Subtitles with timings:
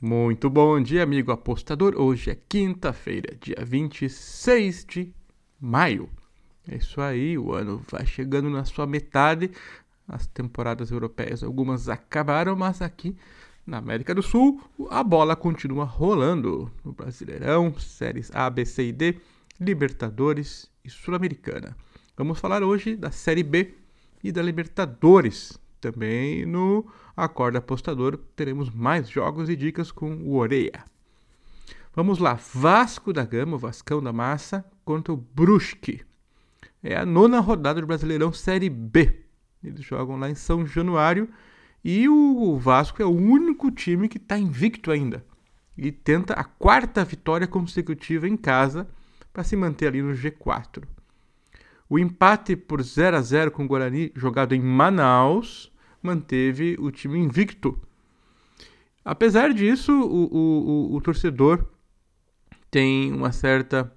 [0.00, 1.96] Muito bom dia, amigo apostador.
[1.96, 5.12] Hoje é quinta-feira, dia 26 de
[5.60, 6.08] maio.
[6.68, 9.50] É isso aí, o ano vai chegando na sua metade.
[10.06, 13.16] As temporadas europeias, algumas acabaram, mas aqui
[13.66, 16.70] na América do Sul a bola continua rolando.
[16.84, 19.16] No Brasileirão, séries A, B, C e D,
[19.60, 21.76] Libertadores e Sul-Americana.
[22.16, 23.74] Vamos falar hoje da Série B
[24.22, 25.58] e da Libertadores.
[25.80, 26.86] Também no
[27.16, 30.84] Acorda Apostador teremos mais jogos e dicas com o Oreia.
[31.94, 36.02] Vamos lá, Vasco da Gama, Vascão da Massa, contra o Brusque.
[36.82, 39.24] É a nona rodada do Brasileirão Série B.
[39.62, 41.28] Eles jogam lá em São Januário
[41.84, 45.24] e o Vasco é o único time que está invicto ainda.
[45.76, 48.88] E tenta a quarta vitória consecutiva em casa
[49.32, 50.84] para se manter ali no G4.
[51.88, 57.18] O empate por 0 a 0 com o Guarani, jogado em Manaus, manteve o time
[57.18, 57.80] invicto.
[59.04, 61.66] Apesar disso, o, o, o, o torcedor
[62.70, 63.90] tem uma certa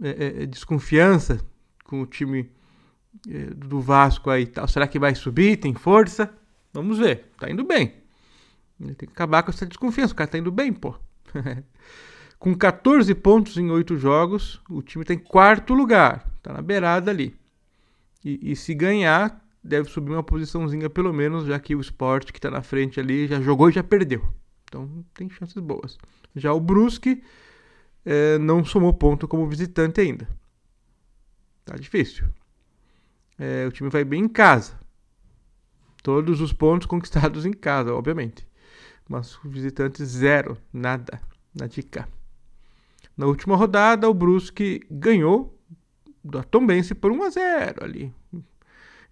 [0.00, 1.40] é, é, desconfiança
[1.84, 2.50] com o time
[3.28, 4.68] é, do Vasco aí tal.
[4.68, 5.56] Será que vai subir?
[5.56, 6.32] Tem força?
[6.72, 7.30] Vamos ver.
[7.38, 7.94] Tá indo bem.
[8.78, 10.12] Tem que acabar com essa desconfiança.
[10.12, 10.94] O cara tá indo bem, pô.
[12.38, 16.33] com 14 pontos em 8 jogos, o time tem quarto lugar.
[16.44, 17.34] Tá na beirada ali.
[18.22, 22.38] E, e se ganhar, deve subir uma posiçãozinha pelo menos, já que o esporte que
[22.38, 24.22] está na frente ali já jogou e já perdeu.
[24.64, 25.96] Então tem chances boas.
[26.36, 27.24] Já o Brusque
[28.04, 30.28] é, não somou ponto como visitante ainda.
[31.64, 32.26] Tá difícil.
[33.38, 34.78] É, o time vai bem em casa.
[36.02, 38.46] Todos os pontos conquistados em casa, obviamente.
[39.08, 41.22] Mas o visitante zero, nada,
[41.54, 42.06] na dica.
[43.16, 45.58] Na última rodada, o Brusque ganhou
[46.24, 48.14] da Tombense por 1 a 0 ali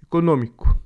[0.02, 0.80] econômico.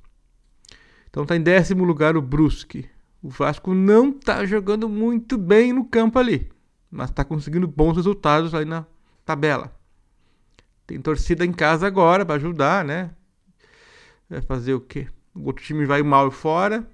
[1.09, 2.89] Então está em décimo lugar o Brusque.
[3.21, 6.51] O Vasco não está jogando muito bem no campo ali,
[6.91, 8.85] mas está conseguindo bons resultados aí na
[9.25, 9.75] tabela.
[10.85, 13.11] Tem torcida em casa agora para ajudar, né?
[14.29, 15.07] Vai fazer o quê?
[15.33, 16.87] O outro time vai mal fora.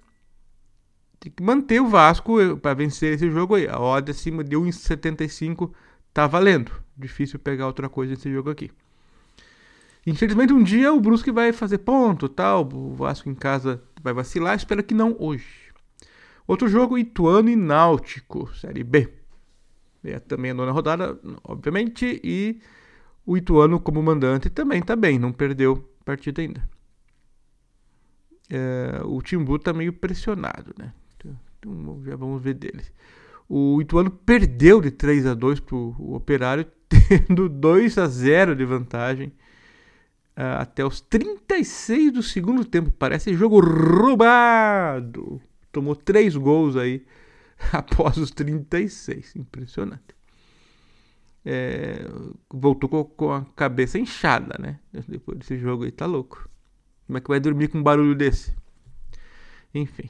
[1.19, 3.67] Tem que manter o Vasco para vencer esse jogo aí.
[3.67, 5.71] A odd acima de 1,75
[6.13, 6.71] tá valendo.
[6.97, 8.71] Difícil pegar outra coisa nesse jogo aqui.
[10.05, 12.67] Infelizmente, um dia o Brusque vai fazer ponto, tal.
[12.73, 14.55] O Vasco em casa vai vacilar.
[14.55, 15.71] Espero que não hoje.
[16.45, 19.09] Outro jogo, Ituano e Náutico, Série B.
[20.03, 22.19] É também a nona rodada, obviamente.
[22.21, 22.59] E
[23.25, 25.17] o Ituano, como mandante, também está bem.
[25.17, 26.67] Não perdeu partida ainda.
[28.49, 30.93] É, o Timbu está meio pressionado, né?
[31.15, 32.91] Então, já vamos ver deles.
[33.47, 38.65] O Ituano perdeu de 3 a 2 para o Operário, tendo 2 a 0 de
[38.65, 39.31] vantagem
[40.35, 42.91] até os 36 do segundo tempo.
[42.91, 45.41] Parece jogo roubado.
[45.71, 47.05] Tomou três gols aí
[47.71, 49.35] após os 36.
[49.35, 50.15] Impressionante.
[51.45, 52.05] É,
[52.49, 54.79] voltou com, com, a cabeça inchada, né?
[55.07, 56.49] Depois desse jogo aí, tá louco.
[57.05, 58.55] Como é que vai dormir com um barulho desse?
[59.73, 60.09] Enfim.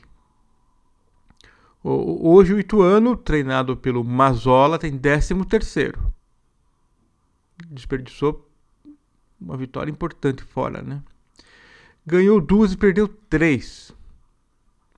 [1.83, 6.13] Hoje o Ituano, treinado pelo Mazola, tem 13 terceiro.
[7.69, 8.49] Desperdiçou
[9.43, 11.01] uma vitória importante fora, né?
[12.05, 13.91] Ganhou duas e perdeu três.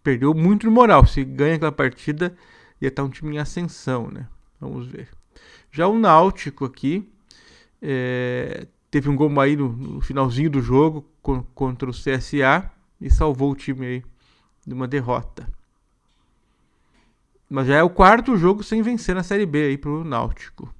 [0.03, 1.05] Perdeu muito de moral.
[1.05, 2.35] Se ganha aquela partida,
[2.79, 4.27] ia estar um time em ascensão, né?
[4.59, 5.09] Vamos ver.
[5.71, 7.09] Já o Náutico aqui
[7.81, 11.05] é, teve um gol aí no, no, finalzinho do jogo
[11.53, 14.03] contra o CSA e salvou o time aí
[14.65, 15.47] de uma derrota.
[17.49, 20.73] Mas já é o quarto jogo sem vencer na Série B aí pro Náutico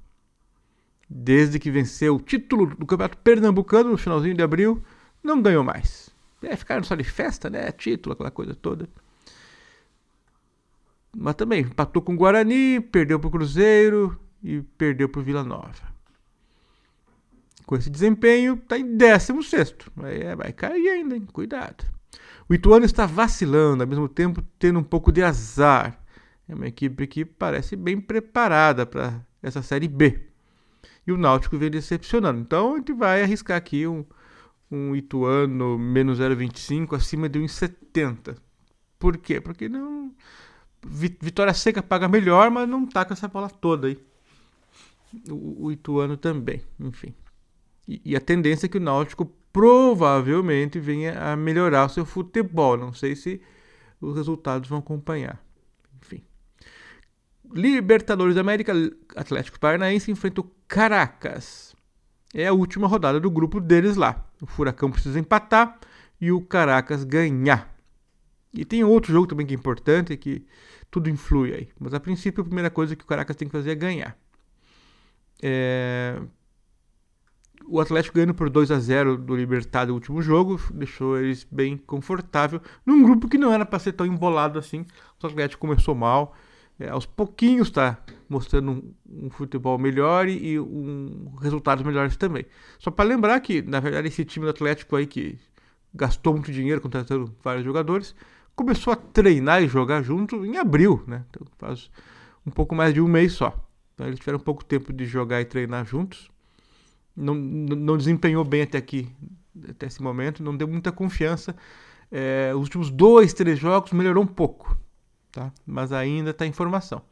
[1.08, 4.82] desde que venceu o título do Campeonato Pernambucano no finalzinho de abril,
[5.22, 6.10] não ganhou mais.
[6.42, 7.70] É, ficaram só de festa, né?
[7.72, 8.88] Título, aquela coisa toda.
[11.16, 15.42] Mas também empatou com o Guarani, perdeu para o Cruzeiro e perdeu para o Vila
[15.42, 15.96] Nova.
[17.64, 19.74] Com esse desempenho, está em 16.
[19.96, 21.26] Vai, é, vai cair ainda, hein?
[21.32, 21.84] Cuidado.
[22.48, 26.00] O Ituano está vacilando, ao mesmo tempo tendo um pouco de azar.
[26.48, 30.35] É uma equipe que parece bem preparada para essa Série B
[31.06, 32.40] e o Náutico vem decepcionando.
[32.40, 34.04] Então a gente vai arriscar aqui um,
[34.70, 38.36] um Ituano menos 0,25 acima de 1,70.
[38.98, 39.40] Por quê?
[39.40, 40.12] Porque não.
[40.84, 43.98] Vitória seca paga melhor, mas não tá com essa bola toda aí.
[45.30, 47.14] O, o Ituano também, enfim.
[47.86, 52.76] E, e, a tendência é que o Náutico provavelmente venha a melhorar o seu futebol.
[52.76, 53.40] Não sei se
[54.00, 55.45] os resultados vão acompanhar.
[57.52, 58.72] Libertadores da América,
[59.14, 61.74] Atlético Paranaense enfrenta o Caracas.
[62.34, 64.26] É a última rodada do grupo deles lá.
[64.40, 65.78] O Furacão precisa empatar
[66.20, 67.74] e o Caracas ganhar.
[68.52, 70.46] E tem outro jogo também que é importante, que
[70.90, 71.68] tudo influi aí.
[71.78, 74.18] Mas a princípio, a primeira coisa que o Caracas tem que fazer é ganhar.
[75.42, 76.20] É...
[77.68, 81.76] O Atlético ganhando por 2 a 0 do Libertad no último jogo, deixou eles bem
[81.76, 84.86] confortável, num grupo que não era para ser tão embolado assim.
[85.20, 86.34] O Atlético começou mal,
[86.78, 92.44] é, aos pouquinhos está mostrando um, um, futebol melhor e, e um, resultados melhores também.
[92.78, 95.38] Só para lembrar que, na verdade, esse time do Atlético aí que
[95.94, 98.14] gastou muito dinheiro contratando vários jogadores,
[98.54, 101.24] começou a treinar e jogar junto em abril, né?
[101.30, 101.90] Então faz
[102.44, 103.54] um pouco mais de um mês só.
[103.94, 106.30] Então eles tiveram pouco tempo de jogar e treinar juntos.
[107.16, 109.08] Não, não desempenhou bem até aqui,
[109.70, 111.56] até esse momento, não deu muita confiança.
[112.12, 114.76] É, os últimos dois, três jogos melhorou um pouco,
[115.36, 115.52] tá?
[115.66, 117.02] Mas ainda está em formação.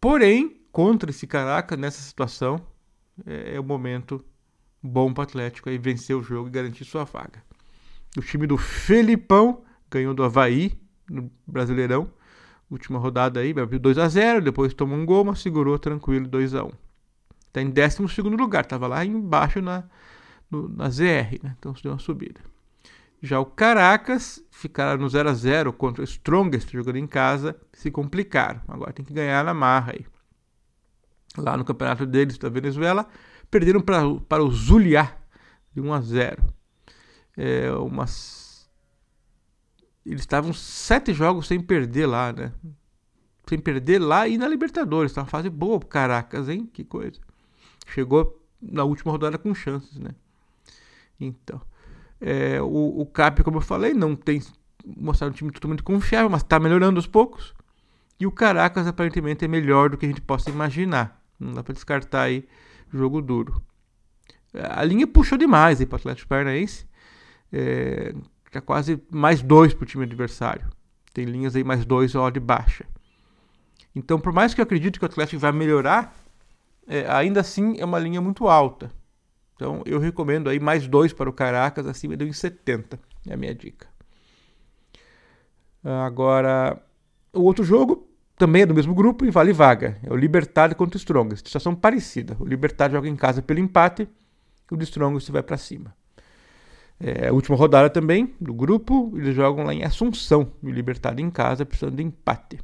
[0.00, 2.64] Porém, contra esse Caraca, nessa situação,
[3.26, 4.24] é, é o momento
[4.80, 7.42] bom para o Atlético aí vencer o jogo e garantir sua vaga.
[8.16, 10.72] O time do Felipão ganhou do Havaí
[11.10, 12.08] no Brasileirão.
[12.70, 16.54] Última rodada aí, abriu 2 a 0 depois tomou um gol, mas segurou tranquilo 2
[16.54, 16.70] a 1
[17.48, 19.84] Está em 12 lugar, estava lá embaixo na,
[20.50, 21.56] no, na ZR, né?
[21.58, 22.40] então deu uma subida.
[23.22, 27.90] Já o Caracas ficaram no 0 a 0 contra o Strongest, jogando em casa, se
[27.90, 28.60] complicaram.
[28.68, 30.06] Agora tem que ganhar na marra aí.
[31.36, 33.06] Lá no campeonato deles da Venezuela,
[33.50, 35.16] perderam pra, para o Zuliá
[35.72, 36.44] de 1 a 0.
[37.36, 38.46] É, umas
[40.06, 42.52] eles estavam sete jogos sem perder lá, né?
[43.48, 45.12] Sem perder lá e na Libertadores.
[45.12, 46.70] Tá uma fase boa pro Caracas, hein?
[46.72, 47.20] Que coisa.
[47.88, 50.14] Chegou na última rodada com chances, né?
[51.18, 51.60] Então.
[52.20, 54.42] É, o, o Cap, como eu falei, não tem
[54.84, 57.54] mostrado um time totalmente confiável, mas está melhorando aos poucos.
[58.18, 61.20] E o Caracas aparentemente é melhor do que a gente possa imaginar.
[61.38, 62.48] Não dá para descartar aí
[62.92, 63.60] jogo duro.
[64.54, 66.86] A linha puxou demais para o Atlético Paranaense.
[67.52, 68.14] É,
[68.52, 70.66] é quase mais dois para o time adversário.
[71.12, 72.86] Tem linhas aí mais dois ó de baixa.
[73.94, 76.14] Então, por mais que eu acredite que o Atlético vai melhorar,
[76.86, 78.90] é, ainda assim é uma linha muito alta.
[79.56, 82.98] Então, eu recomendo aí mais dois para o Caracas, acima de 1,70.
[83.26, 83.88] É a minha dica.
[85.82, 86.80] Agora,
[87.32, 88.06] o outro jogo
[88.36, 89.98] também é do mesmo grupo e vale vaga.
[90.02, 91.46] É o Libertad contra o Strongest.
[91.46, 92.36] Situação parecida.
[92.38, 94.06] O Libertad joga em casa pelo empate
[94.70, 95.94] e o Strongest vai para cima.
[97.00, 101.30] É, a última rodada também do grupo, eles jogam lá em Assunção, o Libertad em
[101.30, 102.58] casa, precisando de empate.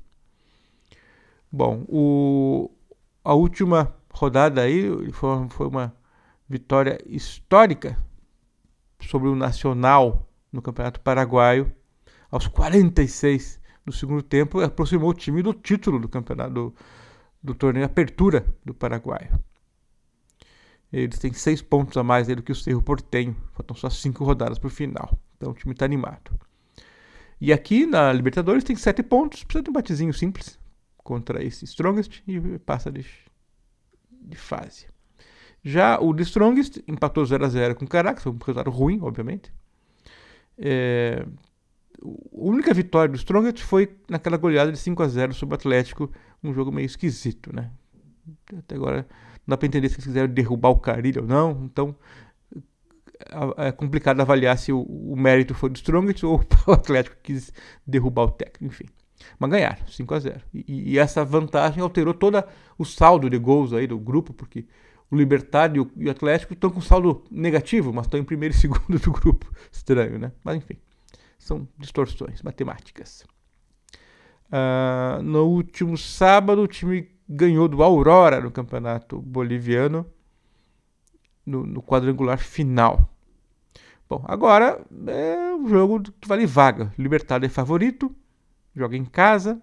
[1.51, 2.71] Bom, o,
[3.23, 5.95] a última rodada aí foi, foi uma
[6.53, 7.97] vitória histórica
[9.01, 11.73] sobre o Nacional no Campeonato Paraguaio.
[12.31, 16.75] Aos 46 do segundo tempo, aproximou o time do título do campeonato do,
[17.43, 19.43] do torneio Apertura do Paraguaio.
[20.93, 23.35] Eles têm seis pontos a mais do que o Cerro Portenho.
[23.55, 25.19] Faltam só cinco rodadas para o final.
[25.37, 26.39] Então o time está animado.
[27.41, 29.43] E aqui na Libertadores tem sete pontos.
[29.43, 30.59] Precisa de um batezinho simples
[30.99, 33.07] contra esse Strongest e passa de,
[34.11, 34.92] de fase.
[35.63, 38.99] Já o The Strongest empatou 0 a 0 com o Caracas, foi um resultado ruim,
[39.01, 39.53] obviamente.
[40.59, 41.25] É,
[42.05, 46.11] a única vitória do Strongest foi naquela goleada de 5 a 0 sobre o Atlético,
[46.43, 47.71] um jogo meio esquisito, né?
[48.57, 49.07] Até agora
[49.47, 51.65] não dá para entender se eles quiseram derrubar o Carilho ou não.
[51.65, 51.95] Então
[53.57, 57.53] é complicado avaliar se o, o mérito foi do Strongest ou o Atlético quis
[57.87, 58.87] derrubar o técnico, enfim.
[59.39, 62.43] Mas ganharam, 5 a 0 e, e, essa vantagem alterou todo
[62.77, 64.67] o saldo de gols aí do grupo, porque
[65.13, 68.55] o Libertad e o, e o Atlético estão com saldo negativo, mas estão em primeiro
[68.55, 69.53] e segundo do grupo.
[69.71, 70.33] Estranho, né?
[70.43, 70.79] Mas enfim,
[71.39, 73.27] são distorções matemáticas.
[74.49, 80.07] Uh, no último sábado, o time ganhou do Aurora no campeonato boliviano
[81.45, 83.07] no, no quadrangular final.
[84.09, 86.93] Bom, agora é um jogo que vale vaga.
[86.99, 88.15] Libertad é favorito,
[88.75, 89.61] joga em casa.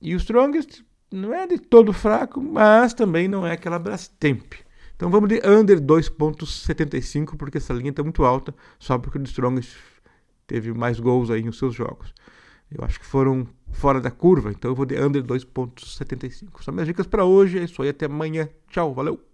[0.00, 0.82] E o Strongest
[1.12, 4.52] não é de todo fraco, mas também não é aquela Brastemp.
[4.96, 9.76] Então vamos de under 2.75, porque essa linha está muito alta, só porque o Strongest
[10.46, 12.12] teve mais gols aí nos seus jogos.
[12.70, 16.62] Eu acho que foram fora da curva, então eu vou de under 2.75.
[16.62, 18.48] São minhas dicas para hoje, é isso aí, até amanhã.
[18.68, 19.29] Tchau, valeu!